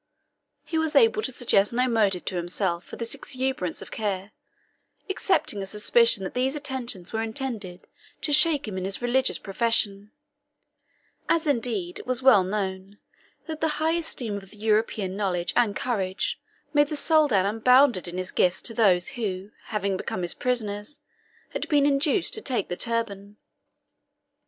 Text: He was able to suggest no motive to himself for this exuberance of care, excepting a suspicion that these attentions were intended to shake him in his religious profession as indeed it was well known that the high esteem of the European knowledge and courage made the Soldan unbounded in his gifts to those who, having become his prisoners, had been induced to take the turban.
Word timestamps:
He 0.65 0.79
was 0.79 0.95
able 0.95 1.21
to 1.21 1.31
suggest 1.31 1.73
no 1.73 1.87
motive 1.87 2.25
to 2.25 2.35
himself 2.35 2.83
for 2.85 2.95
this 2.95 3.13
exuberance 3.13 3.83
of 3.83 3.91
care, 3.91 4.31
excepting 5.07 5.61
a 5.61 5.65
suspicion 5.67 6.23
that 6.23 6.33
these 6.33 6.55
attentions 6.55 7.13
were 7.13 7.21
intended 7.21 7.85
to 8.21 8.33
shake 8.33 8.67
him 8.67 8.79
in 8.79 8.83
his 8.85 9.03
religious 9.03 9.37
profession 9.37 10.09
as 11.29 11.45
indeed 11.45 11.99
it 11.99 12.07
was 12.07 12.23
well 12.23 12.43
known 12.43 12.97
that 13.45 13.61
the 13.61 13.77
high 13.77 13.91
esteem 13.93 14.37
of 14.37 14.49
the 14.49 14.57
European 14.57 15.15
knowledge 15.15 15.53
and 15.55 15.75
courage 15.75 16.39
made 16.73 16.87
the 16.87 16.95
Soldan 16.95 17.45
unbounded 17.45 18.07
in 18.07 18.17
his 18.17 18.31
gifts 18.31 18.63
to 18.63 18.73
those 18.73 19.09
who, 19.09 19.51
having 19.65 19.97
become 19.97 20.23
his 20.23 20.33
prisoners, 20.33 20.99
had 21.49 21.69
been 21.69 21.85
induced 21.85 22.33
to 22.33 22.41
take 22.41 22.69
the 22.69 22.75
turban. 22.75 23.37